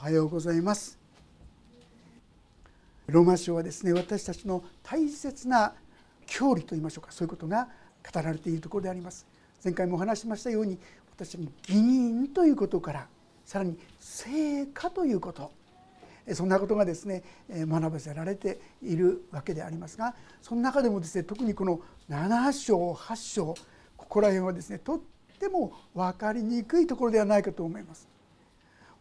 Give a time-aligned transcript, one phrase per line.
[0.00, 0.98] おはようございます。
[3.06, 5.74] ローマ書はですね私たちの大切な
[6.24, 7.12] 教理と言いましょうか。
[7.12, 7.68] そういうことが
[8.10, 9.26] 語られているところであります。
[9.62, 10.78] 前回もお話しましたように
[11.14, 13.08] 私たちに義人ということから
[13.44, 15.52] さらに成果ということ。
[16.32, 23.54] そんなことがですね学ばせられているわけでありますがその中でもですね特にこの7章8章
[23.98, 25.00] ここら辺はですねとっ
[25.38, 28.09] ても分かりにくいところではないかと思います。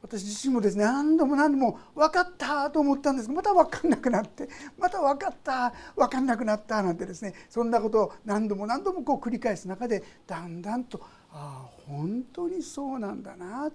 [0.02, 3.27] 私自身もですね何度も何度も分かったと思ったんです。
[3.27, 7.34] がまた分かんなくなってまた分かった分かんなくなったなんてですね。
[7.49, 13.70] そんなことを何度も何度もこう繰り返す中でだんだんとああ本当にそうなんだな、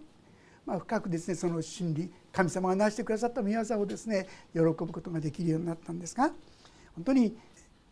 [0.65, 6.31] まあ、深くですねその真理神様が成してくださった御業をですね喜ぶことができるようになったんですが
[6.95, 7.37] 本当に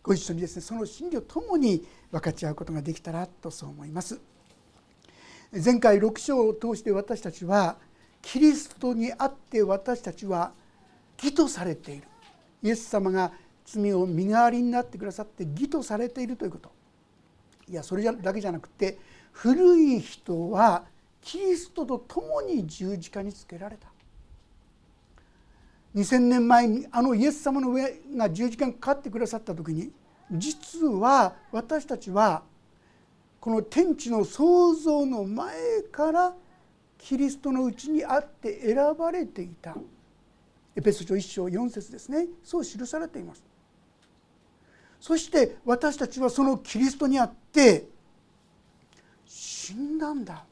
[0.02, 4.20] ご一緒にですねその真理を共に分かち合うことができたらとそう思います。
[5.52, 7.76] 前回6章を通して私たちは
[8.22, 10.52] キリストにあって私たちは
[11.18, 12.04] 義とされている。
[12.62, 13.32] イエス様が
[13.64, 16.70] 罪を身代わりになってくださって義とされているということ。
[17.68, 18.98] いやそれだけじゃなくて
[19.32, 20.84] 古い人は
[21.20, 23.88] キリストと共に十字架につけられた。
[25.94, 29.92] 2,000年前にあのイエス様の上が十字架にかかってくださった時に
[30.30, 32.42] 実は私たちは
[33.38, 36.34] この天地の創造の前から
[37.02, 39.74] キリストのうちにあって選ばれていた。
[40.76, 42.28] エペソ書1章4節ですね。
[42.44, 43.42] そう記されています。
[45.00, 47.88] そして私たちはそのキリストにあって
[49.26, 50.44] 死んだんだ。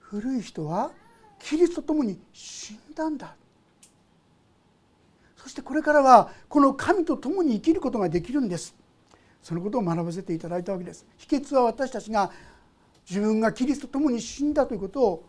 [0.00, 0.92] 古い人は
[1.38, 3.34] キリストと共に死んだんだ。
[5.36, 8.74] そしてこれからはこの神と共に生きることができるんです。
[9.42, 11.06] そのことを学ばせていただいたわけです。
[11.16, 12.30] 秘訣は私たちが
[13.10, 15.24] 自分がキリストと共に死んだということを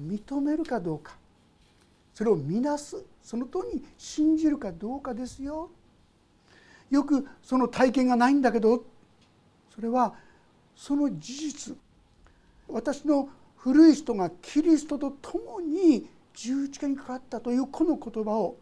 [0.00, 1.14] 認めるかどうか。
[2.14, 3.04] それを見なす。
[3.22, 5.68] そのとに信じるかどうかですよ。
[6.90, 8.84] よくその体験がないんだけど。
[9.74, 10.14] それは
[10.74, 11.76] その事実。
[12.68, 18.56] 私の古い人がキリストと共に十字架にかかったというこの言葉を。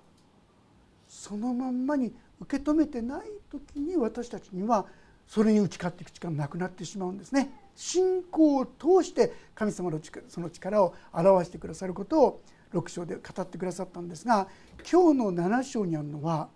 [1.07, 4.85] そのまんまに受け止めてない時に私たちには
[5.29, 7.64] それに打ち勝っていく力がなくなってしまうんですね。
[7.75, 12.43] 信仰を通して神様のその力を表してくださることを
[12.73, 14.49] 6章で語ってくださったんですが
[14.91, 16.49] 今日の7章にあるのは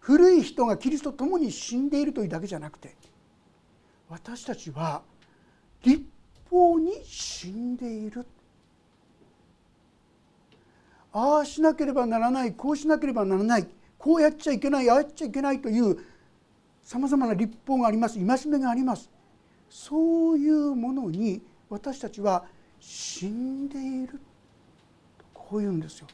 [0.00, 2.94] 古い人がキリストと共に死んでいるというだけじゃなくて
[4.08, 5.02] 私たちは
[5.82, 6.02] 立
[6.50, 8.26] 法に死んでいる。
[11.14, 13.68] ああしなければならないこうしなければならない
[13.98, 15.98] こうやっちゃいけないああやっちゃいけないという
[16.82, 19.10] さまざまな立法があります戒めがあります。
[19.72, 21.40] そういうものに
[21.70, 22.44] 私たちは
[22.78, 24.20] 死んでいる
[25.32, 26.08] こう言うんですよ。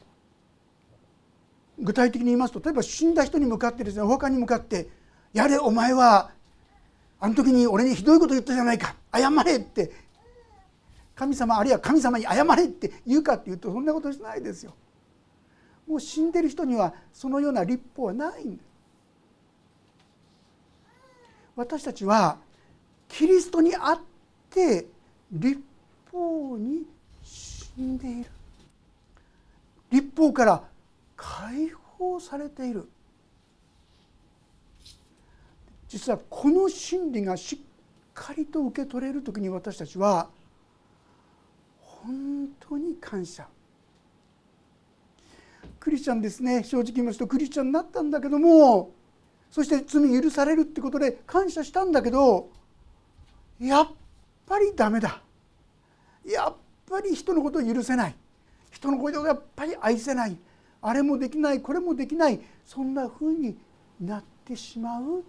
[1.77, 4.87] 具体的に言いますと例えば死んだ人に向かってですねお墓に向かって
[5.33, 6.31] 「やれお前は
[7.19, 9.91] あの時に俺にひどいこと言ったじゃないか謝れ」って
[11.13, 14.73] 神様あるいは神様に謝れって言うかっていうとそんなことしないですよ。
[15.85, 18.69] もう死んでる人にはそのような立法はないんです。
[21.57, 22.37] 私たちは
[23.09, 23.99] キリストにあっ
[24.49, 24.85] て
[25.31, 25.61] 立
[26.11, 26.83] 法に
[27.23, 28.29] 死んでいる。
[29.91, 30.63] 立法から
[31.17, 32.87] 解放されている。
[35.87, 37.59] 実はこの真理がしっ
[38.13, 40.29] かりと受け取れる時に私たちは
[41.81, 43.47] 本当に感謝。
[45.79, 46.63] クリスチャンですね。
[46.63, 48.91] 正直言いますとクリスチャンになったんだけども
[49.49, 52.49] そして罪許されるってことで感謝したんだけど
[53.59, 53.87] やっ
[54.45, 55.21] ぱりダメだ。
[56.25, 56.55] やっ
[56.87, 58.15] ぱり人のことを許せない。
[58.71, 60.37] 人のことをやっぱり愛せない。
[60.81, 61.61] あれもできない。
[61.61, 62.39] これもできない。
[62.65, 63.57] そんなふうに
[63.99, 65.23] なってしまう。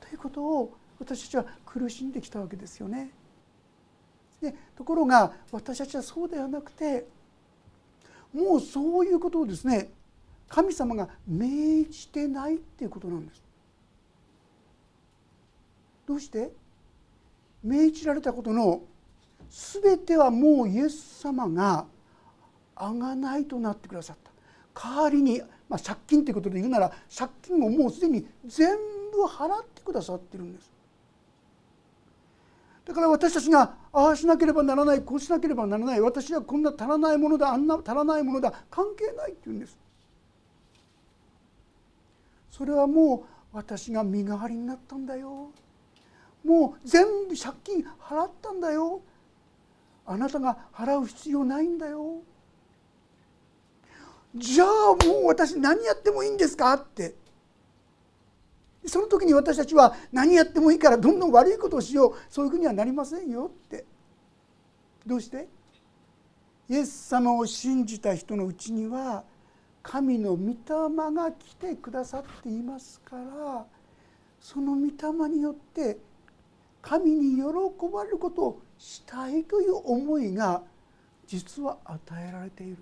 [0.00, 3.10] ということを私たちは苦しんできたわけですよね。
[4.40, 7.06] でところが私たちはそうではなくて
[8.32, 9.90] もうそういうことをですね
[10.48, 13.42] 神様が命じてないっていうことなんです。
[16.06, 16.52] どうして？
[17.64, 18.82] 命じられたことの
[19.82, 21.86] 全てはもうイエス様が
[22.76, 24.30] 贖いとなってくださった。
[24.80, 28.76] 代わりに、まあ、借金ということで言うなら借金をもうすでに全
[29.12, 30.70] 部払ってくださってるんです。
[32.84, 36.00] だから私たちがああしなければならないこうしなければならない。
[36.00, 39.78] 私はこんな足らないものだあんな足らないものだ関係ないって言うんです。
[42.50, 45.50] それはもう私が身代わりになったんだよ。
[46.44, 49.00] もう全部借金払ったんだよ。
[50.06, 52.20] あなたが払う必要ないんだよ。
[54.34, 54.68] じゃあ
[55.06, 57.14] もう私何やってもいいんですかって。
[58.86, 62.14] その時に私たちは何やってもいいからどんどん悪いことをしよう。
[62.28, 63.86] そういうふうにはなりませんよって。
[65.06, 65.48] どうして？
[66.68, 69.24] イエス様を信じた人のうちには
[69.82, 70.56] 神の御霊
[71.14, 73.66] が来てくださっていますから
[74.40, 75.98] その御霊によって
[76.84, 77.42] 神に喜
[77.90, 80.62] ばれることをしたいという思いが
[81.26, 81.98] 実は与
[82.28, 82.76] えられている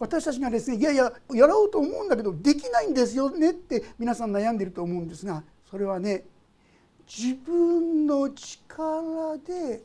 [0.00, 6.24] 私たちがですねいやいややろうと思うんだけどできないんですよねって皆さん悩んでいると思うんですがそれはね
[7.06, 9.82] 自分の力で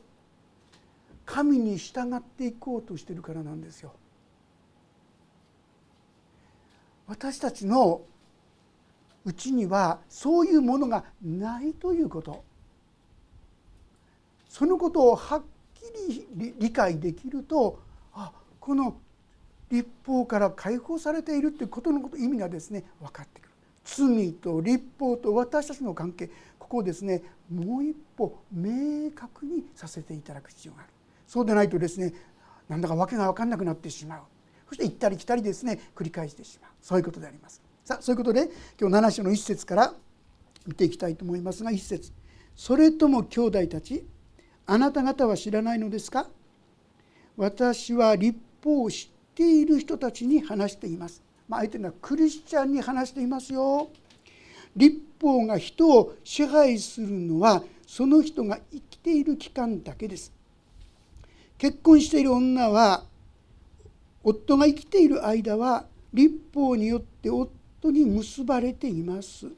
[1.24, 3.92] 神に従っていこうとしてるからなんですよ。
[7.06, 8.02] 私たちの
[9.24, 12.44] うちにはそういうものがないということ。
[14.48, 15.42] そのことをはっ
[15.74, 17.80] きり理解できると
[18.12, 18.30] あ
[18.60, 18.96] この
[19.70, 23.50] 立法から解放されているということのこと意味がですね分かってくる。
[23.84, 26.30] 罪と立法と私たちの関係。
[26.58, 27.22] ここをですね
[27.52, 30.90] もう一歩明確にさせていただく必要がある。
[31.26, 32.12] そうでないとですね
[32.68, 34.20] なんだか訳が分かんなくなってしまう。
[34.68, 36.70] そして行ったり来たりですね繰り返してしまう。
[36.80, 37.60] そういうことであります。
[37.84, 38.48] さあそういうことで
[38.80, 39.92] 今日7章の一節から
[40.66, 42.12] 見ていきたいと思いますが一節。
[42.56, 44.06] それとも兄弟たち
[44.64, 46.26] あなた方は知らないのですか？
[47.36, 53.90] 私は立法を知っている人たちに話しています、まあ、相手のはクリスチャンに話していますよ。
[54.74, 60.32] 立法が人を支配するのはその人が生きている期間だけです。
[61.58, 63.04] 結婚している女は
[64.22, 65.84] 夫が生きている間は
[66.14, 67.50] 立法によって夫
[67.90, 69.48] に結ばれています。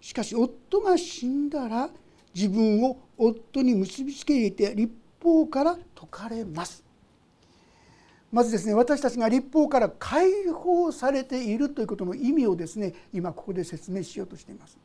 [0.00, 1.90] しかし夫が死んだら
[2.34, 4.92] 自分を夫に結びつけて立
[5.22, 6.84] 法から解かれます。
[8.32, 14.76] まずですね私たちが立法から解放されているということの意味をですね今ここで説明しようとしています。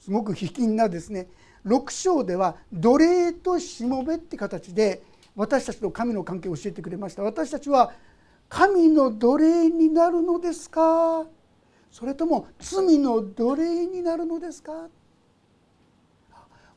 [0.00, 1.28] すごく卑近なですね
[1.64, 5.02] 6章では奴隷としもべって形で
[5.36, 7.22] 私たちと神の関係を教えてくれました。
[7.22, 7.92] 私たちは
[8.48, 11.24] 神の奴隷になるのですか？
[11.92, 14.88] それとも罪の奴隷になるのですか？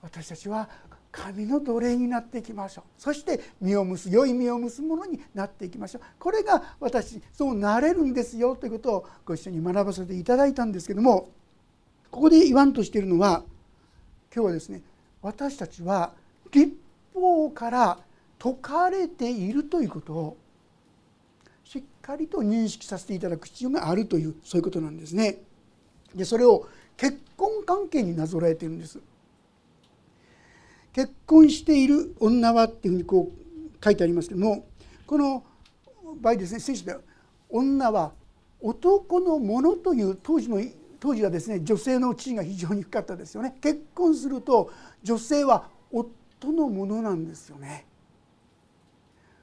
[0.02, 0.70] 私たちは
[1.12, 2.84] 神の奴隷になっていきましょう。
[2.98, 6.02] そして実を結良い実を結ぶものになっていきましょう。
[6.20, 8.58] これが私そうなれるんですよ。
[8.58, 11.30] ということをご一緒に学ばせていただいたんですけども
[12.12, 13.44] ここで言わんとしているのは
[14.36, 14.82] 今日はですね
[15.22, 16.12] 私たちは
[16.52, 16.74] 立
[17.14, 17.98] 法から
[18.38, 20.38] 説かれているということを
[21.66, 25.40] しっかりと認識させていただく必要があるというそういうことなんですね。
[26.14, 29.00] でそれを結婚関係になぞらえてるんです。
[30.94, 34.66] 結婚している女はっていうふうにこう書いてありますけども
[35.06, 35.44] この
[36.22, 37.02] 場合ですね聖書では
[37.50, 38.14] 女は
[38.62, 40.62] 男のものという当時の
[41.02, 44.72] 当時はですね女性の地位が非常に低かったですよね結婚すると
[45.04, 47.86] 女性は夫のものなんですよね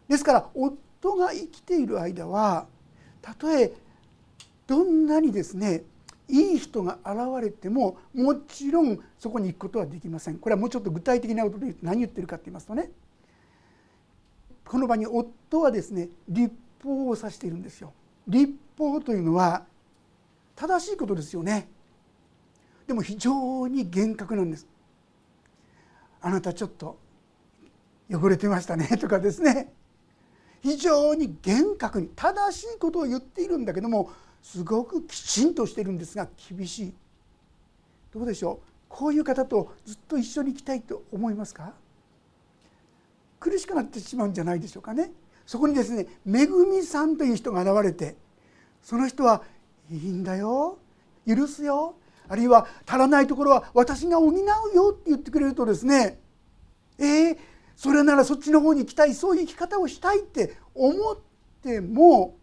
[0.08, 0.76] ですから夫
[1.16, 2.66] が生きている間は
[3.20, 3.72] たとえ
[4.66, 5.82] どんなにですね
[6.28, 10.38] いい人が現れてももちろんそこに行くことはできません。
[10.38, 12.90] これはもうちょっと具体的なことで何言ってるかって言いますとね
[14.64, 17.92] この場に夫はですね立法を指しているんですよ。
[18.26, 19.64] 立法というのは
[20.54, 21.68] 正しいことですよね。
[22.86, 24.66] でも非常に厳格なんです
[26.20, 26.98] あなたちょっと
[28.10, 29.72] 汚れてましたねとかですね。
[30.62, 34.10] 非常に厳格に正しいことを言っているんだけども
[34.42, 36.94] すごくきちんとしてるんですが厳しい。
[38.14, 38.66] どうでしょう？
[38.88, 41.72] こういう方とずっと一緒にいきたいと思いますか？
[43.40, 45.10] 苦しくなってしまうんじゃないでしょうかね。
[45.46, 48.16] そこにですねめぐみさんという人が現れて
[48.82, 49.42] その人は
[49.90, 50.78] いいんだよ。
[51.26, 51.96] 許すよ。
[52.28, 54.36] あるいは足らないところは私が補う
[54.74, 56.20] よって言ってくれるとですね
[56.98, 57.38] えー、
[57.76, 61.18] それならそっちの方に行きたいそういう生き方をしたいって思っ
[61.62, 62.36] ても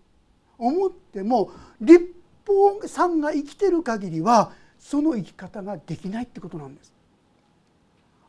[0.57, 2.13] 思っても立
[2.45, 6.93] 法さんが生きてる限りはその生き方ができないってことなんです。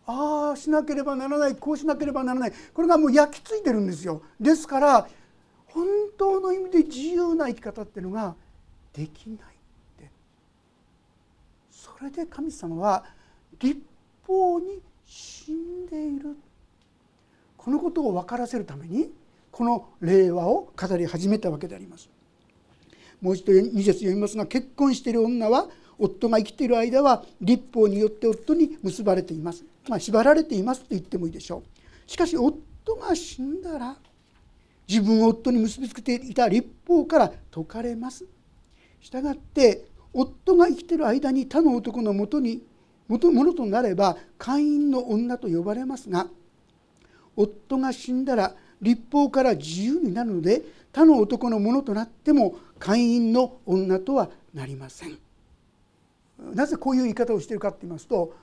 [0.06, 4.22] ああしなければならないこうしなければならないこれがもう焼き付いてるんですよ。
[4.40, 5.08] ですから
[5.66, 5.86] 本
[6.18, 8.34] 当の意味で自由な生き方っていうのが
[8.92, 9.40] できないっ
[9.98, 10.10] て
[11.70, 13.04] それで神様は
[13.60, 13.80] 立
[14.26, 16.49] 法に死んでいるって
[17.62, 19.10] このことを分からせるために
[19.50, 22.08] この令和を語り始めたわけであります。
[23.20, 31.62] もう一度2節読みますが結婚している女は夫が生きている間は立法によって夫に結ばれています、まあ、縛られていますと言ってもいいでしょ
[32.06, 33.96] うしかし夫が死んだら
[34.88, 38.24] 自分を夫に結びつけていた立法から解かれます。
[39.02, 42.62] したがって夫が生きている間に他の男のもとに
[43.06, 46.28] ものとなれば会員の女と呼ばれますが
[47.36, 55.18] 夫が死んだら立法から自由になるので他の男のものとなっても会員の女とはなりません。
[56.54, 58.34] なぜこういう言い方をしているかと言いますと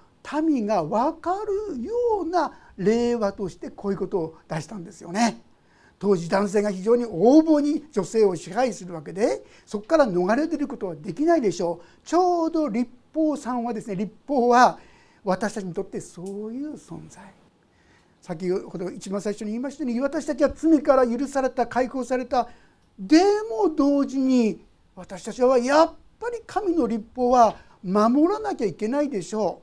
[0.44, 1.34] 民が分か
[1.74, 5.41] るような令和としてこういうことを出したんですよね。
[6.00, 14.77] 当時男性が非常に横暴に女性を支配するわけでそこから逃れ出ることはできないでしょうちょうど立法さんはですね立法は
[15.24, 17.24] 私たちにとってそういう存在
[18.27, 22.50] 先ほど一番最初に言いましたように私たちは罪から許された解放された
[23.00, 24.60] でも同時に
[24.96, 29.62] 私たちはやっぱり神の立法は守らなきゃいけないでしょ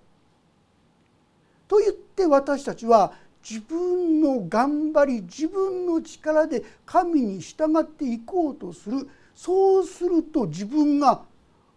[1.66, 1.68] う。
[1.68, 3.12] と言って私たちは
[3.47, 11.23] 自分の頑張り自分の力で神に従っていこうとするそうすると自分が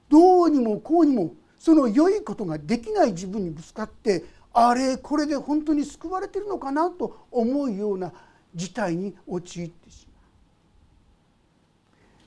[0.08, 4.24] どうにもこうにもその良いことができない自分にぶつかって
[4.60, 8.12] あれこれで本当に救われてるのかなと思うような
[8.56, 10.24] 事態に陥ってしまう。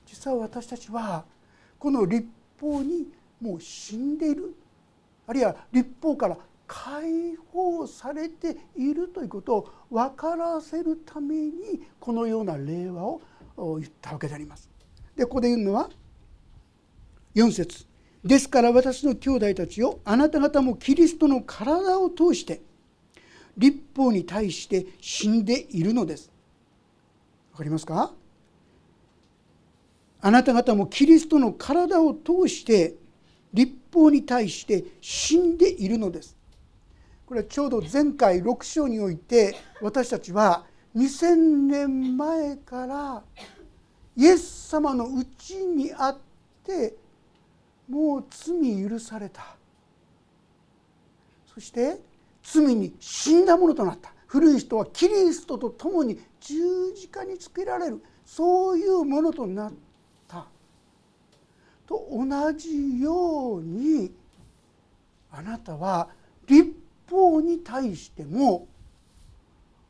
[0.06, 1.24] 実際私たちは
[1.76, 2.28] この立
[2.60, 3.08] 法に
[3.40, 4.54] もう死んでいる
[5.26, 13.20] あるいは立法から解放されているということを分からせるためにこのような令和を
[13.56, 14.70] 言ったわけであります。
[15.16, 15.90] でここで言うのは
[17.34, 17.89] 4節
[18.24, 22.60] ですから私の兄弟たちよあなた方もキリストの体を通して
[23.56, 26.30] 立法に対して死んでいるのです。
[27.52, 28.12] わかりますか？
[30.22, 32.94] あなた方もキリストの体を通して
[33.54, 36.36] 立法に対して死んでいるのです。
[37.26, 41.36] これはちょうど前回6章において私たちは2000
[41.68, 43.22] 年前から
[44.16, 46.18] イエス様のうちにあっ
[46.64, 46.94] て
[47.90, 49.56] もう罪許された。
[51.52, 52.00] そして
[52.42, 54.12] 罪に死んだものとなった。
[54.28, 58.00] 古い人はキリストと共に十字架につけられる。
[58.24, 59.72] そういうものとなっ
[60.28, 60.46] た。
[61.88, 64.12] と同じように
[65.32, 66.08] あなたは
[66.46, 66.72] 立
[67.10, 68.68] 法に対しても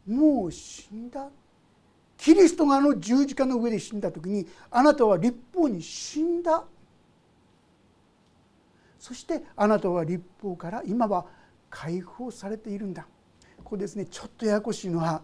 [0.07, 1.29] もう死んだ。
[2.17, 6.65] キリストがあの十字架の上で死んだ時にあなたは立法に死んだ。
[9.01, 11.25] そしてあなたは立法から今は
[11.71, 13.07] 解放されているんだ。
[13.65, 15.23] ここですねちょっとややこしいのは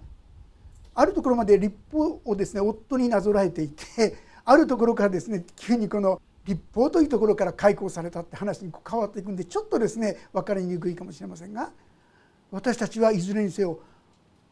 [0.95, 11.71] あるところまで立法をですね夫になぞらえていて あるところからですね急にこの立法というところから解放されたって話に変わっていくんでちょっとですね分かりにくいかもしれませんが
[12.51, 13.81] 私たちはいずれにせよ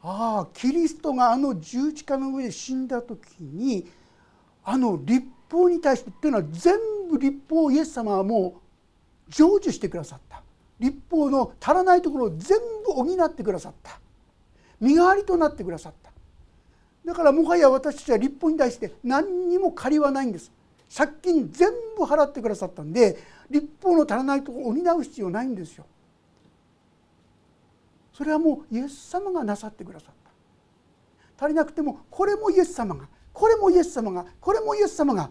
[0.02, 3.88] ああキリストがあの十字架の上で死んだ時に
[4.64, 6.76] あの立法に対してっていうのは全
[7.10, 8.63] 部立法をイエス様はもう
[9.30, 10.42] 成就してくださった。
[10.80, 14.00] 立法の足らないところを全部補ってくださった。
[14.80, 16.10] 身代わりとなってくださった。
[17.04, 20.50] だからもはや私たちは立法に対して何にも借りはないんです。
[20.94, 23.18] 借金全部払ってくださったんで
[23.50, 25.86] 立法の足らないところを補う必要ないんですよ。
[28.12, 30.14] それはもうイエス様がなさってくださっ
[31.36, 31.44] た。
[31.44, 35.30] 足りなくてもこれもイエス様がこれもイエス様がこれもイエス様が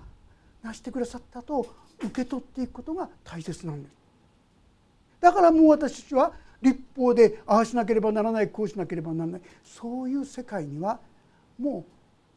[0.61, 1.65] なしてくださったと
[2.03, 3.93] 受け取っていくことが大切なんです。
[5.21, 9.41] だからもう私たちは立法でああしなければならないこうしなければならない。
[9.63, 10.99] そういう世界には
[11.57, 11.85] も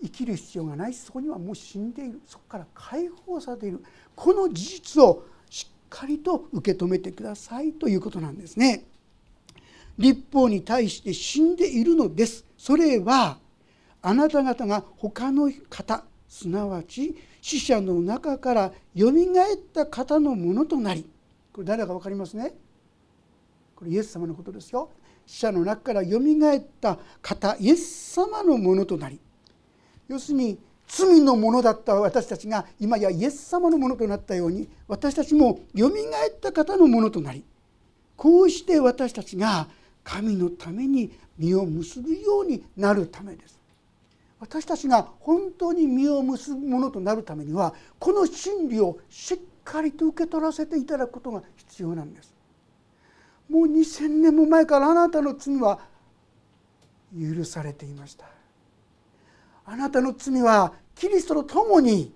[0.00, 0.94] う生きる必要がない。
[0.94, 2.20] そこにはもう死んでいる。
[2.26, 3.82] そこから解放されている。
[4.14, 8.84] この事実をしっかりと受け止めてくださいということなんですね。
[9.98, 12.44] 立法に対して死んでいるのです。
[12.58, 13.38] それは
[14.02, 17.16] あなた方が他の方すなわち
[17.46, 21.08] 死者の中からよみがえった方のものとなり
[21.52, 22.52] これ誰だか分かりますね？
[23.76, 24.90] これイエス様のことですよ。
[25.26, 29.20] 死者の中からよみがえった方イエス様のものとなり。
[30.08, 37.44] 要するに罪のものだった私たちが今やイエス様のものとなったように私たちもよみがえった方のものとなり
[38.16, 39.68] こうして私たちが
[40.02, 43.55] 神のために実を結ぶようになるためです。
[44.38, 52.34] 私たちが本当に実を結ぶものとなるためにはこの真理をしっかりと受け取らせていただくことが必要なんです。
[53.48, 55.80] もう2,000年も前からあなたの罪は
[57.18, 58.26] 許されていました。
[59.64, 62.12] あなたの罪はキリストと共に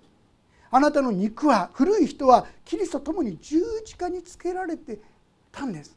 [0.70, 4.98] あなたの肉は古い人はキリストと共に十字架につけられて
[5.50, 5.96] たんです。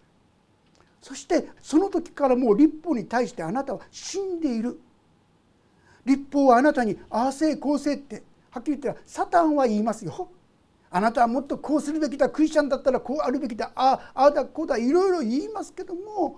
[1.02, 4.80] そしてその時からもう立法に対してあなたは死んでいる。
[6.06, 10.30] 立法はあなたにああせいこうせいってはっきり言ったらサタンは言いますよ。
[10.92, 16.38] あなたはもっとこうするべきだクリスチャンだったらこうあるべきだあああだこうだいろいろ言いますけども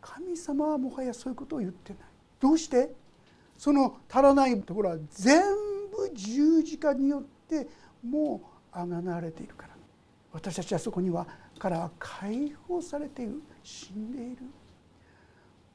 [0.00, 2.02] 神様はもはやそういうことを言ってない。
[2.40, 2.92] どうして？
[3.56, 5.42] その足らないところは全
[5.92, 7.68] 部十字架によって
[8.04, 9.72] もうあがなわれているから。
[10.32, 11.26] 私たちはそこには
[11.58, 13.42] から解放されている。
[13.62, 14.38] 死んでいる。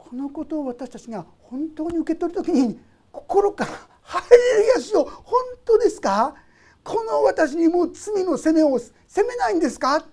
[0.10, 2.80] このことを私たちが本当に受け取る時に
[3.12, 3.72] 心から
[4.02, 5.34] 「ハレルヤしよ本
[5.66, 6.34] 当ですか？
[6.82, 8.94] この私にもう罪の責めを責
[9.28, 10.06] めないんですか?」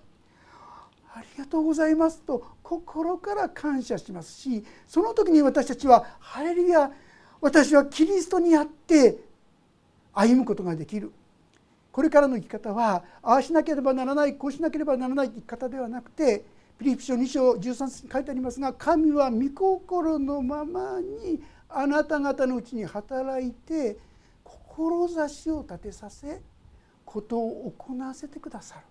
[1.15, 6.91] ありがとうございますと心から感謝しますしその時に私たちは「ハレルヤ
[7.39, 9.23] 私はキリストにあって
[10.13, 11.13] 歩むことができる」
[11.93, 16.43] これからの生き方はああしなければならないこうしなければならない生き方ではなくて
[16.77, 23.97] ピリピ書2章13節に書いてありますが神は御心のままにあなた方のうちに働いて
[24.43, 26.41] 志を立てさせ
[27.05, 28.81] ことを行わせてくださる。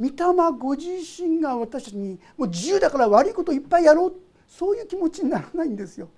[0.00, 4.14] 御霊ご自身が私たちにもう自由だから悪いこといっぱいやろう
[4.48, 6.08] そういう気持ちにならないんですよ。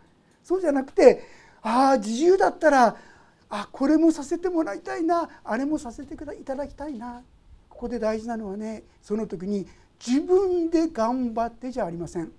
[0.44, 1.24] そうじゃなくて
[1.62, 2.96] ああ自由だったら
[3.48, 7.22] あこれもさせてもらいたいなあれもさせていただきたいな
[7.68, 9.66] ここで大事なのはねその時に
[10.04, 12.32] 自分で頑張ってじゃありません。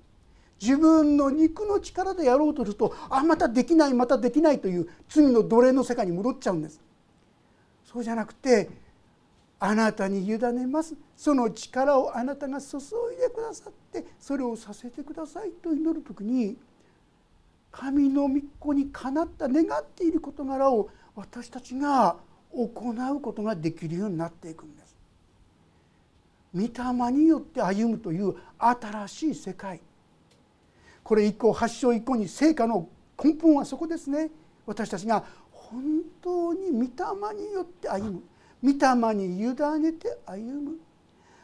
[0.61, 6.79] 自分の肉の力でやろうとするとあまたできないまたできないという罪の奴隷の世界に戻っちゃうんです。
[7.85, 8.69] そうじゃなくて
[9.59, 10.95] あなたに委ねます。
[11.15, 12.81] その力をあなたが注い
[13.21, 16.57] でくださってそれをさせてくださいと祈る時に
[17.71, 22.17] 神の御子にかなった願っている事柄を私たちが
[22.51, 24.82] 行うことができるようになっていくんです。
[26.55, 29.81] 御霊によって歩むという新しい世界。
[31.03, 32.87] これ以降発祥以降に成果の
[33.21, 34.29] 根本はそこですね。
[34.65, 36.87] 私たちが本当に御霊
[37.35, 38.23] によって歩む。
[38.63, 39.45] 御霊に委
[39.79, 40.77] ねて歩む。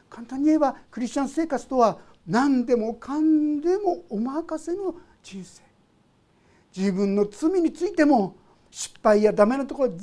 [0.10, 5.64] 簡単に言えばクリスチャン生活とは何でもかんでもお任せの人生。
[6.76, 8.36] 自分の罪についても
[8.70, 9.98] 失敗やダメなところ全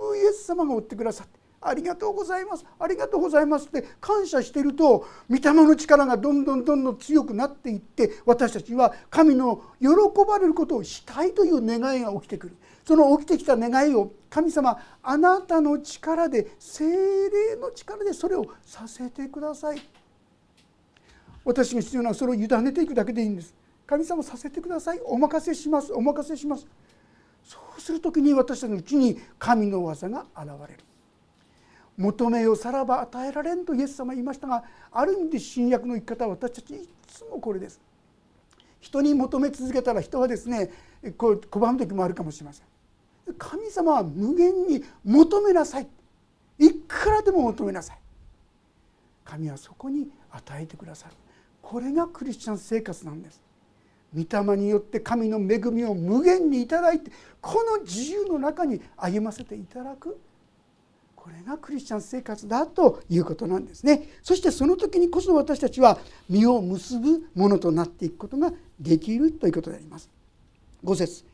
[0.00, 1.37] 部イエス様が追ってくださって。
[1.60, 2.64] ありがとうございます。
[2.78, 9.88] ありがとうございますって感謝してると御霊の力がどんどんどんどん強くなっていって私たちは神の喜
[10.26, 12.56] ばれることをしたいという願いが起きてくる。
[12.86, 19.82] その起きてきた願いを神様あなたの力で精霊の力でそれをさせてください。
[21.44, 23.54] 私が必要なのはそれを委ねていくだけでいいんです。
[23.86, 25.00] 神様させてください。
[25.04, 25.92] お任せします。
[25.92, 26.66] お任せします。
[27.42, 30.87] そうする時に私たちのうちに神の技が現れる。
[31.98, 37.80] 求めよさらば与えられんとイエス様言いましたがある意味で新約の生き方は私たちいつもこれです。
[38.80, 40.70] 人に求め続けたら人はですね
[41.16, 42.66] こう拒む時もあるかもしれません。
[43.36, 45.88] 神様は無限に求めなさい。
[46.60, 47.98] いくらでも求めなさい。
[49.24, 51.14] 神はそこに与えてくださる。
[51.60, 53.42] これがクリスチャン生活なんです。
[54.14, 57.10] 御霊によって神の恵みを無限にいただいて
[57.42, 60.16] この自由の中に歩ませていただく。
[61.28, 64.08] これがクリスチャン生活だということなんですね。
[64.22, 65.98] そしてその時にこそ私たちは
[66.30, 70.08] 実を結ぶものとなっていくことができるということであります。
[70.82, 71.24] 5節。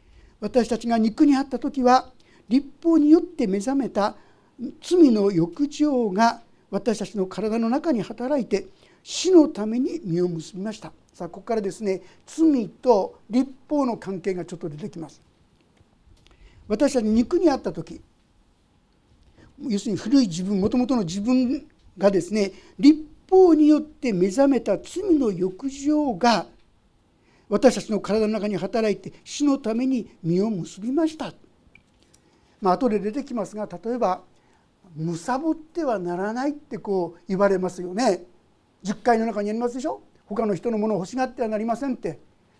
[0.40, 2.10] 私たちが肉にあった時は
[2.48, 4.16] 立法によって目覚めた
[4.82, 8.66] 罪の欲情が私たちの体の中に働いて
[9.04, 10.92] 死のために実を結びました。
[11.12, 15.20] さあここからですね罪と立法の関係がちょっと出てきます。
[16.66, 18.00] 私たち肉にあった時
[19.62, 26.46] 要するに古い自分もともとの自分がですね立法によって目覚めた罪の欲情が
[27.48, 31.32] 私たちの体の中に働いて死のために実を結びました。
[32.60, 34.22] まあ後で出てきますが例えば
[34.96, 38.24] 「むさぼってはならない」ってこう言われますよね。
[38.84, 42.18] 10回の中にありますでしょ他の人のものを欲しがってはなりませんって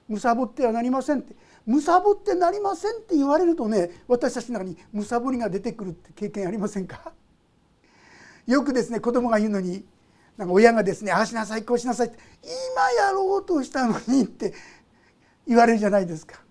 [0.09, 1.35] むさぼってはなりませんって
[1.67, 7.13] むさぼってなりませんって言われるとね私たちの中にむさぼりが出てくるって経験ありませんか？
[8.47, 9.85] よくですね子供が言うのに
[10.37, 12.19] なんか親がですねああしなさいこうしなさいって
[12.99, 14.53] 今やろうとしたのにって
[15.47, 16.43] 言われるじゃないですか。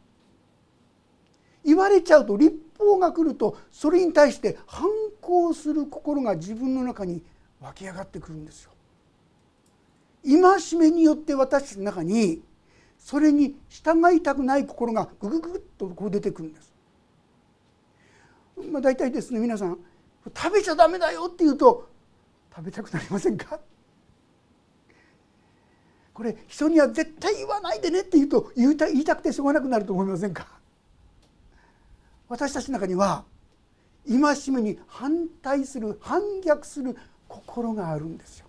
[1.63, 4.89] 言われちゃうと立法が来るとそれに対して反
[5.21, 7.23] 抗する心が自分の中に
[7.61, 8.71] 湧き上がってくるんですよ。
[10.25, 12.41] 戒めによって私の中に
[13.03, 16.71] それに従いたくない心がグググッとこう出てくるんです。
[18.71, 19.77] まあ、大体ですね皆さん
[20.33, 21.89] 食べちゃダメだよって言うと
[22.55, 23.59] 食べたくなりませんか？
[26.13, 30.47] これ人には絶対言わないでねって言うと言いた言いたくてしょうがなくなると思いませんか？
[32.29, 33.25] 私たちの中には
[34.07, 34.17] 戒
[34.51, 36.95] めに反対する反逆する
[37.27, 38.45] 心があるんですよ。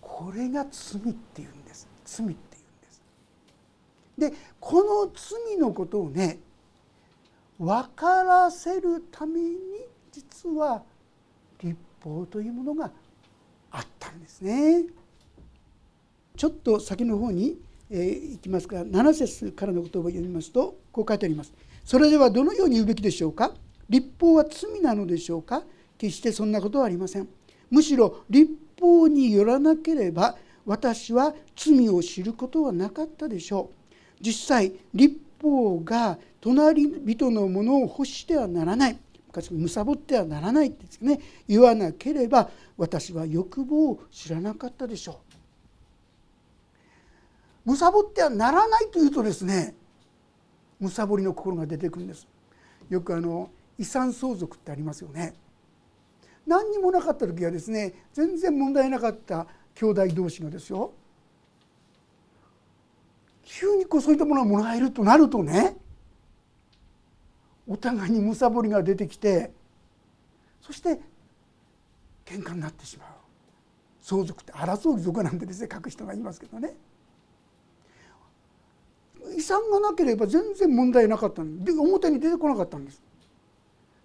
[0.00, 2.47] これが罪っていうんです罪って
[4.18, 4.32] で。
[4.60, 6.38] この罪のことをね
[7.58, 9.56] 分からせるために
[10.12, 10.82] 実は
[11.62, 12.90] 立法というものが
[13.70, 14.84] あったんですね。
[16.36, 17.58] ちょっと先の方に、
[17.90, 21.52] えー、いきますが7節からの言葉を読みますとこう書いてあります。
[21.84, 23.52] それではどのように言うべきでしょうか？
[23.88, 25.64] 立法は罪なのでしょうか？
[25.96, 27.28] 決してそんなことはありません。
[27.70, 33.77] むしろ立法によらなければ私は罪を知ることはなかったでしょう。
[34.20, 45.16] 実際立法が隣人のものを欲してはならない昔むさぼってはならないってですね言わなければ私は欲望を知らなかったでしょう。
[47.70, 49.74] むさぼってはならないというとですね
[50.80, 52.26] むさぼりの心が出てくるんです。
[52.88, 55.34] よくあの遺産相続ってありますよね。
[56.46, 60.92] 何にもなかった時はですね全然問題なかった兄弟同士がですよ
[63.58, 65.76] 急にこうそういったものがもらえるとなるとね
[67.66, 69.50] お互いにむさぼりが出てきて
[70.60, 71.00] そして
[72.24, 73.08] 喧嘩になってしまう。
[74.00, 76.74] 相続って争う族なんてですね書く人がいますけどね。
[79.36, 83.02] 遺産がなければ全然問題なかったんで表に出てこなかったんです。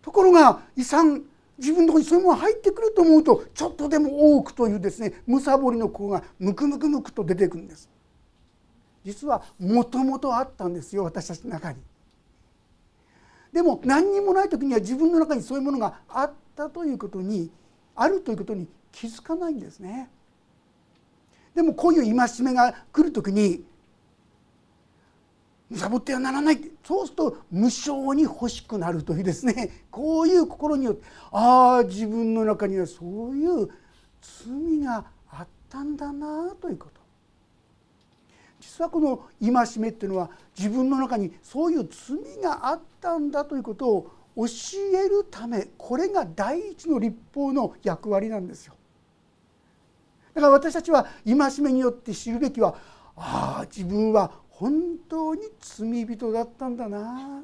[0.02, 1.24] ところが遺産
[1.60, 7.93] 自分のとこにそういうものが入ってくると思うとちょっとでも多くというですねむさぼりの子がムクムクムクと出てくるんです。
[9.04, 11.80] 実はもともとあったんですよ私たちの中に。
[13.52, 17.52] でも何にもない時には自分の中にそういうものがあったということに
[17.96, 20.10] あるということに気づかないんですね。
[21.54, 23.64] でもこういう戒めが来る時に
[25.70, 26.72] むさぼってはならない。
[26.84, 29.86] そうすると無償に欲しくなるというですね。
[29.92, 33.70] こういう心によってああ自分の中にはそういう
[34.22, 37.03] 罪があったんだなということ。
[38.64, 44.46] 実はこの戒めっていうのは自分の中にそういう罪があったんだということを教
[44.96, 48.74] えるためこれが第一の立法の役割なんですよ。
[50.34, 52.76] だから私たちは戒めによって知るべきは
[53.16, 57.44] ああ自分は本当に罪人だったんだな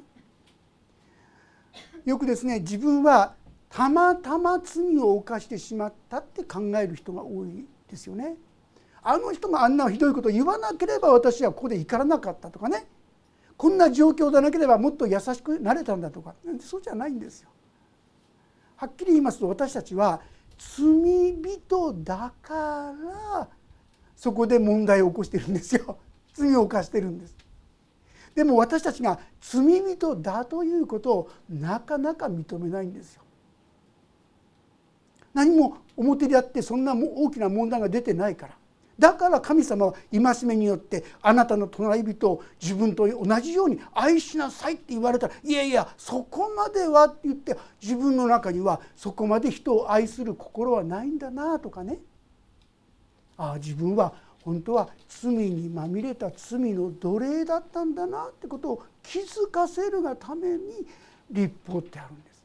[2.06, 3.36] よくですね自分は
[3.70, 8.36] たまたま罪を犯してしまったって考える人が多いですよね。
[9.02, 12.88] あの人があんなひどいことを言わなければ私はここで怒らなかったとかね。
[13.58, 16.34] こんな状況でなければもっと優しくなれたんだとか。
[16.62, 17.50] そうじゃないんですよ。
[18.78, 20.22] はっきり言いますと私たちは
[20.58, 20.86] 罪
[21.36, 22.94] 人だか
[23.34, 23.48] ら
[24.16, 25.98] そこで問題を起こしてるんですよ。
[26.34, 27.36] 罪を犯してるんです。
[28.36, 33.24] でも私たちが罪人だということをなかなか認めないんですよ。
[35.34, 38.59] 何も表であってそんな大きな問題が出てないから。
[39.00, 52.00] だから神様は戒めによってあなたの隣人を自分と同じように愛しなさいって言われたらいやいやそこまではって言って自分の中にはそこまで人を愛する心はないんだなとかね。
[53.38, 60.86] ああ自分は本当は罪にまみれた罪の奴隷だったんだなってことを気づかせるがために
[61.32, 62.44] 立法ってあるんです。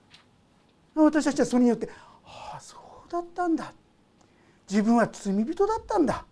[0.94, 1.88] 私たちはそれによって
[2.24, 2.76] ああそ
[3.08, 3.72] うだったんだ。
[4.70, 6.24] 自分は罪人だったんだ。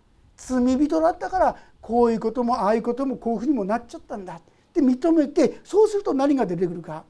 [0.47, 4.35] 罪人だったからこういうこともああいうこともこういうふうにもなっちゃったんだ。
[4.35, 4.41] っ
[4.73, 7.03] て認めてそうすると何が出てくるか。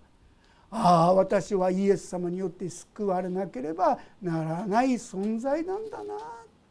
[0.69, 6.15] ああ私はイエス様によって救われなければならない存在なんだな。
[6.15, 6.17] っ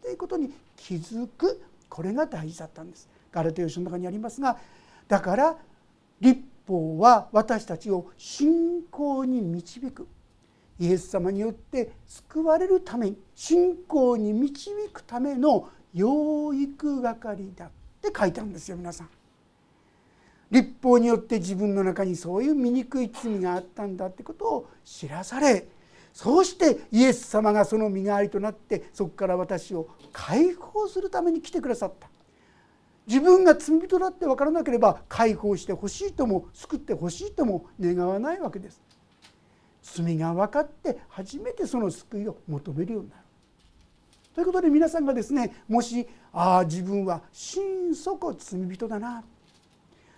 [0.03, 1.62] ていうことに気づく。
[1.88, 3.09] これが大事だったんです。
[3.31, 4.59] ガラテヨ書の中にありますが
[5.09, 5.57] だから
[6.20, 10.07] 立法は私たちを信仰に導く。
[10.79, 19.09] イエス様によって救われるために信仰に導くための養育係だって書いてあるんですよ皆さん。
[20.50, 25.66] 立法によって自分の中にそういう醜い罪があったんだってことを知らされ
[26.12, 32.09] そうしてイエス様がその身代わりとなってそこから私を解放するために来てくださった。
[33.07, 38.81] 自分が罪人だって分からなければ解放してほしいとも救ってほしいとも願わないわけです。
[39.83, 43.21] 罪が分かって初めてその救いを求めるようになる。
[44.35, 49.25] ということで皆さんがですねもしああ自分は心底罪人だな。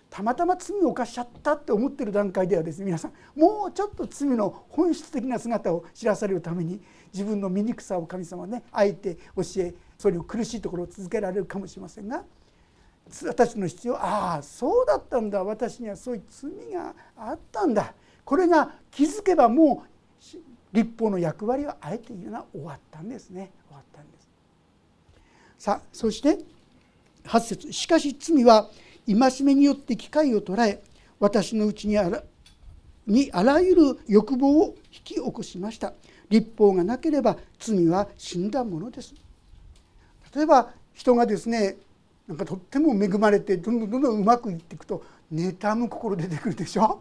[0.09, 6.79] たまたま罪を犯しちゃったって思ってる段階ではですね皆さんもうちょっと罪の本質的な姿を知らされるために
[7.11, 12.23] 自分の醜さを神様はねあえて教えそれを苦しいところを続けられるかもしれませんが
[13.27, 15.43] 私の必要ああそうだったんだ。
[15.43, 17.93] 私にはそういう罪があったんだ。
[18.23, 20.23] これが気づけばもう
[20.75, 23.51] 立法の役割はあえて言うのは終わったんですね。
[23.67, 24.27] 終わったんです。
[25.57, 26.37] さあそして
[27.23, 27.73] 8節。
[27.73, 28.69] しかし罪は
[29.07, 30.83] 戒めによって機会を捉え
[31.19, 32.21] 私のうちにあら
[33.07, 35.93] にあらゆる欲望を引き起こしました。
[36.29, 39.13] 立法がなければ罪は死んだものです。
[40.35, 41.77] 例えば人がですね
[42.27, 46.99] なんかとっても恵まれてどんどんどんどんうまくいっていくと妬む心出てくるでしょ？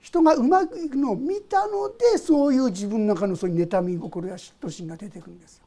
[0.00, 5.64] 人がうまくいくのを見たのでそういう自分の中のそういう妬み心や嫉妬心が出てくるんですよ。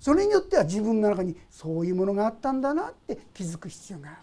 [0.00, 4.18] それによっては自分の中にそういうものがあったんだなって気づく必要がある。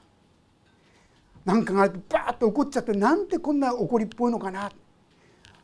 [1.45, 4.71] 何かがあるとバーッと怒っちゃってなんてこんな怒りっぽいのかな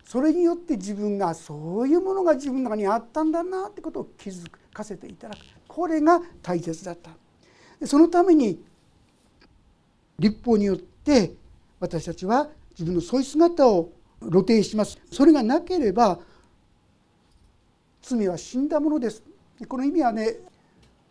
[0.04, 7.12] それによって自分がそういうものが自分の中にあったんだなってことを気づかせていただくこれが大切だった
[7.86, 8.60] そのために
[10.18, 11.34] 立法によって
[11.80, 13.90] 私たちは自分のそういう姿を
[14.22, 16.20] 露呈しますそれがなければ
[18.02, 19.24] 罪は死んだものです
[19.68, 20.36] この意味はね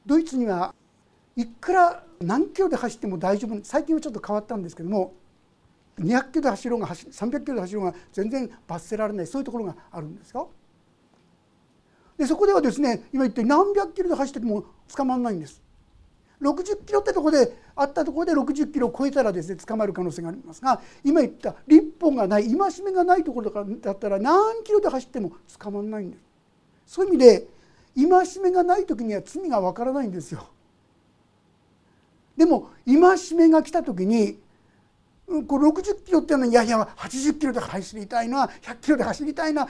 [0.04, 0.74] ドイツには
[1.34, 5.12] いくら何キロで走っても大丈夫最近はちょっと変わったんですけども
[5.98, 10.50] 200キロで走ろうが300キロで走ろうが全然罰せられないそういうところがあるんですよ。
[12.16, 15.62] でそこではですね今言って何百キロで走ってても捕まらないんです。
[16.40, 26.22] 60キロってとこであったところで60キロを超えたらですね捕まる可能性がありますが今言った立法がない戒めがないところだったら何キロで走っても捕まらないんです。
[26.86, 27.46] そういう意味で
[27.96, 30.46] 戒めがない時には罪がわからないんですよ。
[32.36, 34.38] でも戒めが来た時に
[35.46, 39.66] これ60キロっていうのはいやいや80キロで走りたいな100キロで走りたいな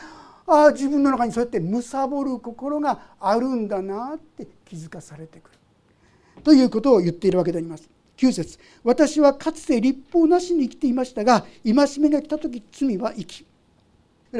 [0.46, 5.58] あ自分の中にそうやって貪る心があるんだなって気づかされてくる
[6.46, 7.90] ということを言っているわけであります。
[8.18, 8.60] 9節。
[8.84, 13.44] 私はかつて立法なしに生きていましたが戒めが来た時罪は生き。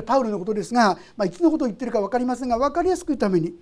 [0.07, 3.57] パウルのことですが、まあ、いつのことを言ってるか分かりませんが分かりやすく言うために。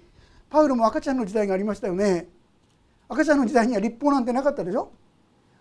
[0.51, 2.29] パウルも赤ちゃんの時代がありましたよね。
[3.09, 4.93] 赤ちゃんの時代には立法なんてなかったでしょ。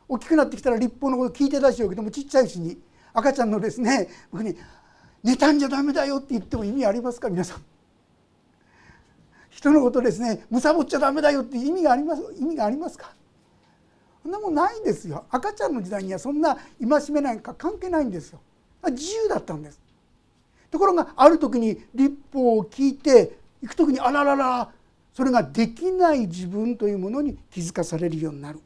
[0.10, 2.78] 大きくなってきたら立法のこと聞いてたでしょうけどもちっちゃいうちに
[3.14, 4.58] 赤ちゃんのですね僕に
[5.24, 7.30] 「妬んじゃダメだよ」って言っても意味ありますか？
[7.30, 7.73] 皆さん。
[9.56, 13.14] 人のことですね貪っちゃダメだよって意味があります意味がありますか？
[14.22, 15.26] そんなもんないんですよ。
[15.30, 18.40] 赤ちゃんの時代にはそんな戒めなんか関係ないんですよ。
[18.90, 19.82] 自由だったんです。
[20.72, 24.70] ところがある時に立法を聞いて行く時にあららら
[25.14, 28.60] それができない自分というものに気づかされるようになる。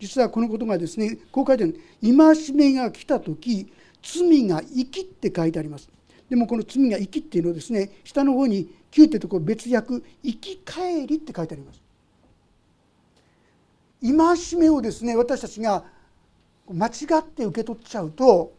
[0.00, 1.80] 実はこのことがですねこう書いてある。
[2.02, 5.88] 戒めが来た時罪が生きって書いてあります。
[6.28, 11.82] でもこの罪が生きっていうのはですね下の方に9ってところ別訳生き返りって書いてあります。
[14.00, 15.82] 戒めをですね私たちが
[16.70, 18.52] 間違って受け取っちゃうと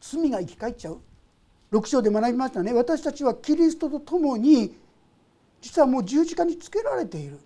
[0.00, 1.00] 罪が生き返っちゃう。
[1.72, 2.72] 6章で学びましたね。
[2.72, 4.76] 私たちはキリストと共に
[5.60, 7.40] 実はもう十字架につけられている。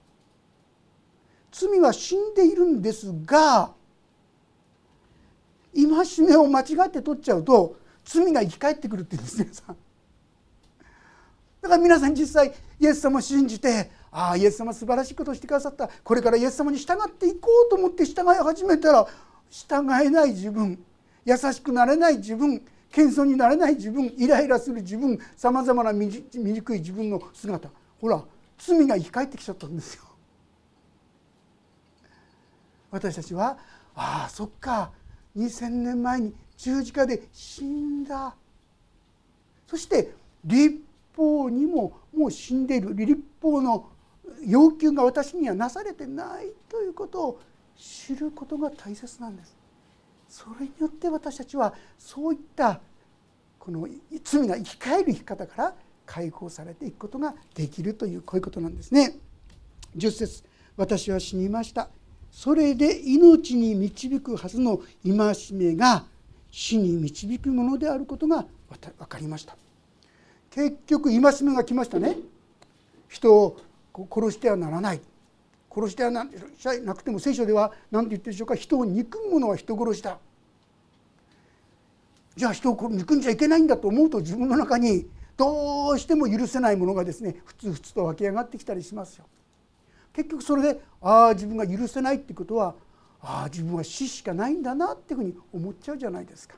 [1.51, 3.73] 罪は死んでいるんですが
[5.75, 9.77] 戒めを間違って取っちゃうと罪が生き返ってくるって言うんです皆さん。
[11.61, 15.89] だから皆さん実際イエス様を信じてああイエス様素晴らしいことをしてくださった。
[16.03, 19.07] これからイエス様に従っていこうと思って従い始めたら
[19.51, 20.83] 従えない自分
[21.25, 27.69] 優しくなれない自分謙遜になれない自分イライラする自分さまざまな醜い自分の姿。
[28.01, 28.25] ほら
[28.59, 30.03] 罪が生き返ってきちゃったんですよ。
[32.91, 33.59] 私たちは
[33.95, 34.91] ああそっか。
[35.37, 38.35] 2,000年前に十字架で死んだ。
[39.69, 40.13] そして
[40.45, 40.81] 立
[41.21, 43.91] 法にももう死んでいる立法の
[44.47, 47.41] 要求が私にはなされてないということを
[47.77, 49.57] 知ることが大切なんです。
[50.29, 52.81] それによって私たちはそういった
[53.59, 53.87] この
[54.25, 55.75] 罪が生き返る生き方から
[56.07, 59.19] 解放されていくことができるというこういうことなんですね。
[59.97, 60.45] 10節
[60.77, 61.91] 私は死にました
[62.31, 66.05] それで命に導くはずの戒めが
[66.51, 69.57] 死に導くものであることが分かりました
[70.51, 72.17] 結局戒めが来ましたね
[73.09, 73.59] 人を
[74.11, 75.01] 殺してはならない
[75.73, 76.27] 殺してはな
[76.85, 80.19] なくても聖書では何て言ってるでしょうか人を憎む者は人殺しだ
[82.37, 89.25] じゃあ人を憎んじゃいけないんだと思うと自分の中にどうしても許せないものがですねふつふつと湧き上がってきたりしますよ。
[90.13, 92.75] 結局それでああ自分が許せないってことは
[93.23, 96.57] ああ自分は死しかないんだなっていうふうに思っちゃうじゃないですか。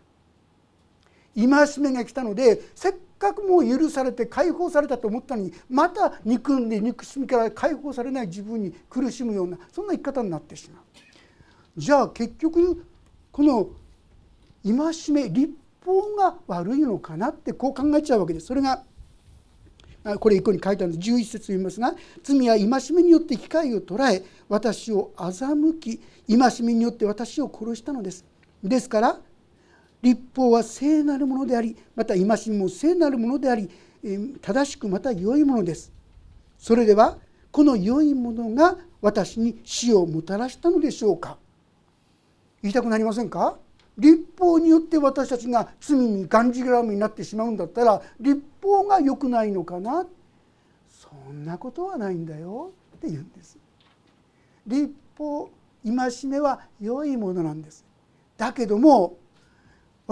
[1.35, 10.83] 戒めが来たのでせっかくもう許されて解放されたと思ったのにまた憎んで憎しみから解放されない自分に苦しむようなそんな生き方になってしまう。
[11.77, 12.85] じゃあ結局
[13.31, 13.71] この
[14.65, 18.47] 戒め立法が悪いのかなってこう考えちゃうわけです。
[18.47, 18.85] それが
[20.19, 28.25] これ一個に書いてあるんです11節読みますが「罪は戒めによって機会を捉え私を欺き戒めによって私を殺したのです」
[28.65, 29.21] ですから
[30.03, 33.71] 立法は聖なるものでありまた戒めも聖なるものであり
[34.41, 35.93] 正しくまた良いものです。
[36.59, 37.19] それでは
[37.51, 41.39] この良いものが私に死をもたらしたのでしょうか
[42.63, 43.57] 言いたくなりませんか？
[43.99, 50.07] 立法によって私たちが罪にがんじがらめになってしまうんだったら立法が良くないのかな？
[50.89, 53.59] そんなことはないんだよって言うんです。
[54.67, 55.51] 立法
[55.85, 57.85] 戒めは良いものなんです。
[58.39, 59.17] だけども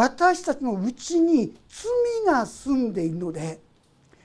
[0.00, 3.60] 私たちのうちに罪が住んでいるので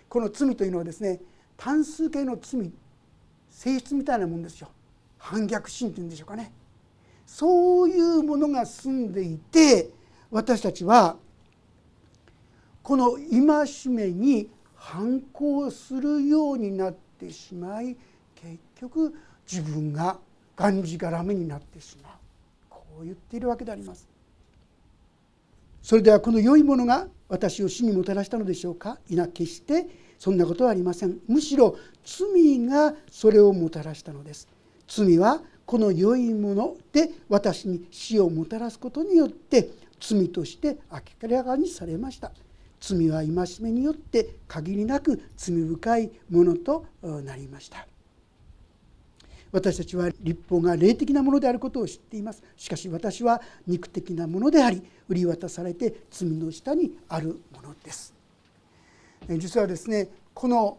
[0.08, 1.20] この罪というのはですね
[1.58, 2.72] 単数形の罪
[3.50, 4.70] 性質みたいなもんですよ。
[5.18, 6.54] 反逆心というんでしょうかね。
[7.26, 9.90] そういうものが住んでいて
[10.32, 11.18] 私たちは
[12.82, 17.98] この戒めに反抗するようになってしまい
[18.36, 19.14] 結局
[19.46, 20.20] 自分が
[20.56, 22.14] がんじがらめになってしまう。
[22.70, 24.15] こう言っているわけであります。
[25.86, 28.98] それではこの良いものが私を死にもたらしたのでしょうか？
[29.08, 29.86] いな決して
[30.18, 31.20] そんなことはありません。
[31.28, 34.48] むしろ罪がそれをもたらしたのです。
[34.88, 39.70] 罪はこの良いもので私に死をもたらすことによって
[40.00, 40.80] 罪として
[41.22, 42.32] 明らかにされました。
[42.80, 43.30] 罪は戒
[43.62, 47.86] めによって限りなく罪深いものとなりました。
[49.52, 52.44] 私たちは立法が霊的なものであることを知っています。
[52.58, 58.14] しかし私は肉的なものであり売り渡されて罪の下にあるものです。
[59.30, 60.78] 実はですねこの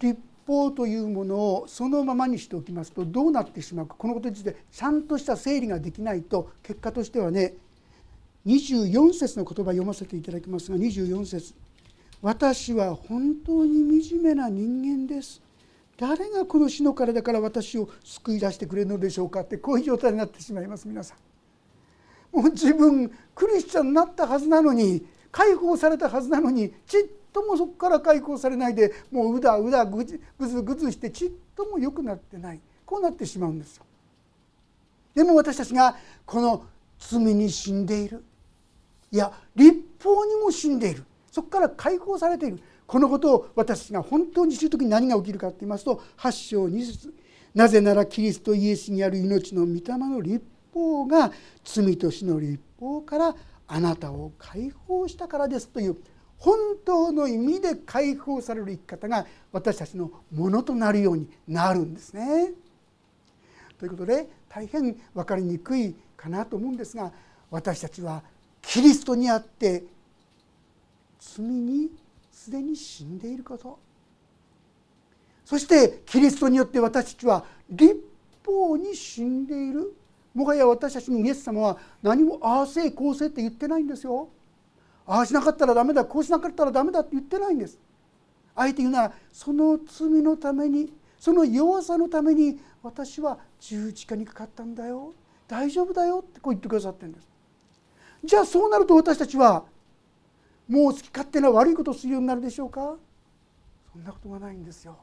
[0.00, 3.94] 立法というものをそのままにしておきますとどうなってしまうか。
[3.96, 7.54] このことについてちゃんとした整理ができないと結果としてはね
[8.46, 11.54] 24節の言葉を読ませていただきますが24節。
[12.20, 15.40] 私は本当に惨めな人間です」
[15.96, 22.36] 誰がこの死の体から私を救い出してくれるのでしょうかってこういう状態になってしまいます皆さん。
[22.36, 27.02] もう自分クリスチャンになったはずなのに解放されたはずなのにちっ
[27.32, 33.84] ともそこから解放されないでもううだうだぐずぐずしてちっとも良くなってないこうなってしまうんですよ。
[35.14, 36.64] でも私たちがこの
[36.98, 38.24] 罪に死んでいる
[39.12, 47.14] いや立法にも死んでいるそこから解放されているこのことを私たちが本当に知る時に何が起きるかと言いますと8章2節
[47.54, 51.32] なぜならキリストイエスにある命の御霊の立法が
[51.64, 55.96] 罪と死の立法からあなたを解放したからですという
[56.38, 62.52] 本当の意味で解放される生き方が私たちのものとなるようになるんですね。
[63.78, 67.12] ということで大変分かりにくいかなと思うんですが
[67.50, 68.22] 私たちは
[68.62, 69.84] キリストにあって
[71.18, 71.90] 罪に
[72.34, 73.78] すでに死んでいること
[75.44, 77.96] そしてキリストによって私たちは立
[78.44, 79.94] 法に死んでいる。
[80.34, 84.28] もはや私たちにイエス様は何もああせいこうせいって言ってないんですよ。
[85.06, 87.78] ああしなかったらダメだこうしなかったらダメだって言ってないんです。
[88.56, 95.14] あえて言うならその罪のためにその弱さのために私は十字架にかかったんだよ。
[95.46, 97.28] 大丈夫だよってこう言ってくださってるんです。
[98.24, 99.64] じゃあそうなると私たちは
[100.68, 102.96] もう好き勝手な悪いことをするようになるでしょうか？
[103.92, 104.96] そんなことがないんですよ。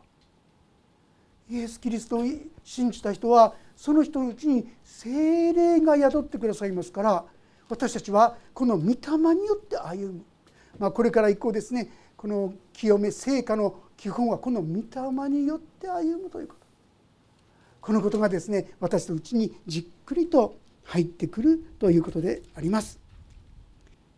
[1.50, 2.24] イエス・キリストを
[2.64, 7.26] 信じた人はその人のうちに精霊が宿ってくださいますから
[7.68, 10.22] 私たちはこの御霊によって歩む、
[10.80, 16.62] まあ、これから以降ですねこの清め聖火の基本はこの御霊によって歩むということ。
[17.82, 23.01] このことがですね私のうちにじっくりと入ってくるということであります。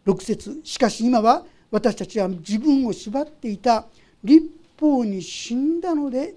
[0.05, 0.61] 6節。
[0.63, 3.87] しかし今は私たちは自分を縛っていた。
[4.23, 4.47] 立
[4.79, 6.35] 法に死んだので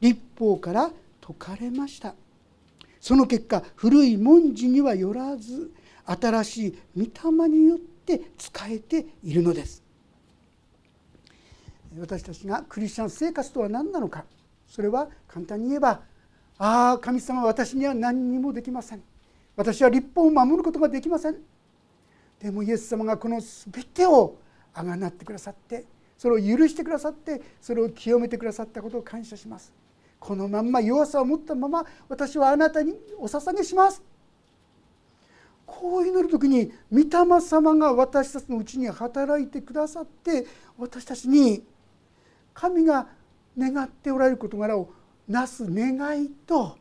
[0.00, 0.90] 立法から
[1.20, 2.14] 解かれました。
[3.00, 5.70] その結果古い文字にはよらず
[6.04, 9.82] 新しい御霊によって使えているのです。
[11.98, 14.24] 私たちがクリスチャン生活とは何なのか
[14.68, 16.02] それは簡単に言えば
[16.58, 19.02] 「ああ神様私には何にもできません」
[19.56, 21.36] 「私は立法を守ることができません」
[22.40, 24.36] でもイエス様がこの全てを
[24.74, 25.84] あがなってくださって
[26.18, 29.72] それを許してくださってそれを清めてくださったことを感謝します。
[30.18, 34.02] このまんま弱さを持ったまま私はあなたにお捧げします。
[35.66, 40.46] こう祈る時に御霊様が私たちのうちに働いてくださって
[40.78, 41.64] 私たちに
[42.54, 43.08] 神が
[43.58, 44.90] 願っておられる事柄を
[45.28, 46.76] なす願いと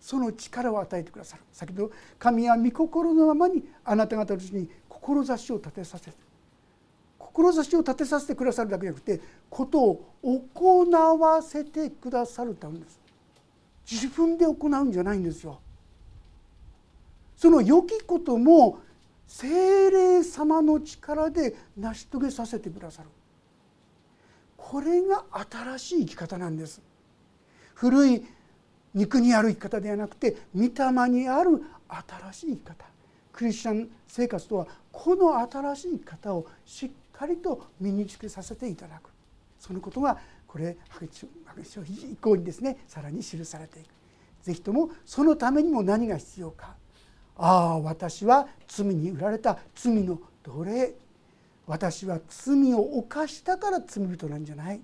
[0.00, 1.42] その力を与えてくださる。
[1.52, 4.68] 先ほど神は御心のままにあなた方のうちに
[5.02, 6.12] 志を立てさせて
[7.18, 13.00] 志を立てさせてくださるだけじゃなくてことを行わせてくださるためです。
[13.90, 15.60] 自分で行うんじゃないんですよ。
[17.36, 18.78] その良きことも
[19.26, 23.08] 精霊様の力で成し遂げさせてくださる。
[24.56, 26.80] これが新しい生き方なんです。
[27.74, 28.26] 古い
[28.94, 32.84] 肉にある生き方ではなくて御霊にある新しい生き方。
[33.32, 39.10] クリスチャン生活とはこの新しい方をしっかりと身につけさせていただく。
[39.58, 41.08] そのことがこれ白
[41.64, 43.86] 書以降にですねさらに記されていく。
[44.42, 46.74] 是非ともそのためにも何が必要か。
[47.36, 50.94] ああ私は罪に売られた罪の奴隷。
[51.66, 54.80] 私は罪を犯したから罪人なんじゃない。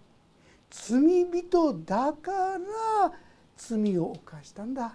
[0.71, 3.13] 罪人だから
[3.57, 4.95] 罪を犯したんだ。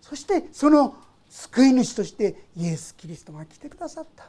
[0.00, 0.96] そしてその
[1.36, 4.26] 救い主としてイエス・キリストが来てくださった。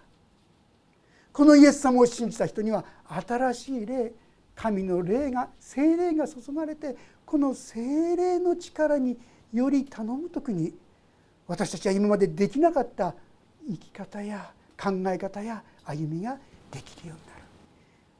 [1.31, 2.83] このイエス様を信じた人には
[3.25, 4.11] 新しい霊
[4.55, 9.17] 神の霊が精霊が注がれてこの精霊の力に
[9.53, 10.73] より頼む時に
[11.47, 13.13] 私たちは今までできなかった
[13.69, 16.37] 生き方や考え方や歩みが
[16.71, 17.26] できるようになる。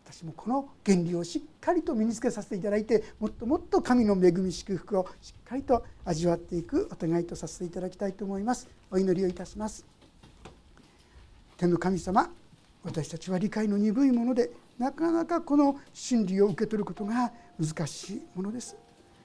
[0.10, 8.70] 私もこの原理をしっかりと身につけさせていただいてもっともっと神の恵み祝福をしっかりと味わっていくお互いとさせていただきたいと思います。
[8.90, 9.86] お祈りをいたします。
[11.58, 12.32] 天の神様
[12.86, 14.50] 私たちは理解の鈍いもので
[14.80, 18.78] なかなかこの真理を受け取ることが難しいものです。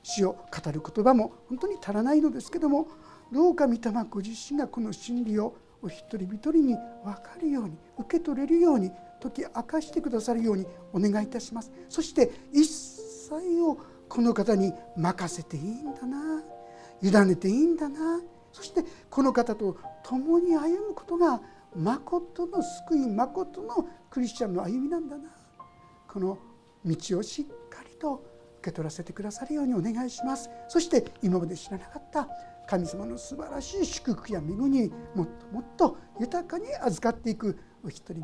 [0.03, 2.89] 死を語る言葉も本当に足らないのですけども
[3.31, 3.81] どうか御霊
[4.11, 6.75] ご自身がこの真理をお一人一人に
[7.05, 8.91] 分かるように受け取れるように
[9.23, 11.71] 解き明かしてくださるようにお願いいたします。
[11.89, 16.43] そして一切をこの方に任せていいんだな。
[17.03, 18.21] 委ねていいんだな。
[18.53, 21.41] そしてこの方と共に歩むことが
[21.75, 25.31] まことの救いまことのクリスチャンの歩みなんだな。
[26.09, 26.39] この
[26.85, 28.25] 道をしっかりと
[28.61, 30.51] 受け取らせてくださるようにお願いします。
[30.69, 32.29] そして今まで知らなかった
[32.69, 38.23] 神様の素晴らしい祝福や恵みにもっともっと豊かに預かっていくお一人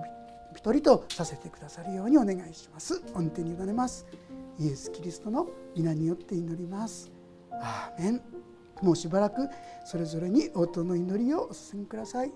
[0.59, 3.01] 一人とさせてくださるようにお願いします。
[3.15, 4.05] 御手に委ねます。
[4.59, 5.47] イエス・キリストの
[5.77, 7.13] 皆によって祈ります。
[7.53, 8.23] アーメン。
[8.83, 9.49] もうしばらく
[9.85, 12.33] それぞれに応答の祈りをお進みください。